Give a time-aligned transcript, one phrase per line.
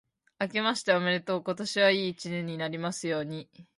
[0.39, 1.43] あけましておめでとう。
[1.43, 3.47] 今年はいい年になりますように。